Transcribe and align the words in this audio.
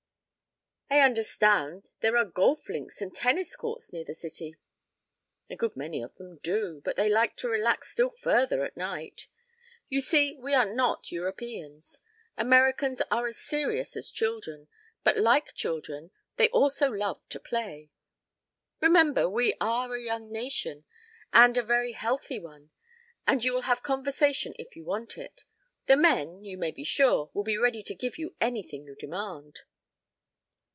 I 0.93 0.99
understand 0.99 1.89
there 2.01 2.17
are 2.17 2.25
golf 2.25 2.67
links 2.67 2.99
and 3.01 3.15
tennis 3.15 3.55
courts 3.55 3.93
near 3.93 4.03
the 4.03 4.13
city." 4.13 4.57
"A 5.49 5.55
good 5.55 5.77
many 5.77 6.01
of 6.01 6.13
them 6.15 6.39
do. 6.43 6.81
But 6.83 6.97
they 6.97 7.07
like 7.07 7.33
to 7.37 7.47
relax 7.47 7.89
still 7.93 8.09
further 8.09 8.65
at 8.65 8.75
night. 8.75 9.27
You 9.87 10.01
see 10.01 10.35
we 10.35 10.53
are 10.53 10.65
not 10.73 11.09
Europeans. 11.09 12.01
Americans 12.37 13.01
are 13.09 13.25
as 13.25 13.37
serious 13.37 13.95
as 13.95 14.11
children, 14.11 14.67
but 15.05 15.17
like 15.17 15.53
children 15.53 16.11
they 16.35 16.49
also 16.49 16.89
love 16.89 17.21
to 17.29 17.39
play. 17.39 17.89
Remember, 18.81 19.29
we 19.29 19.53
are 19.61 19.95
a 19.95 20.01
young 20.03 20.29
nation 20.29 20.83
and 21.31 21.57
a 21.57 21.63
very 21.63 21.93
healthy 21.93 22.37
one. 22.37 22.69
And 23.25 23.45
you 23.45 23.53
will 23.53 23.61
have 23.61 23.81
conversation 23.81 24.53
if 24.59 24.75
you 24.75 24.83
want 24.83 25.17
it. 25.17 25.45
The 25.85 25.95
men, 25.95 26.43
you 26.43 26.57
may 26.57 26.71
be 26.71 26.83
sure, 26.83 27.29
will 27.33 27.45
be 27.45 27.57
ready 27.57 27.81
to 27.81 27.95
give 27.95 28.17
you 28.17 28.35
anything 28.41 28.83
you 28.83 28.95
demand." 28.95 29.61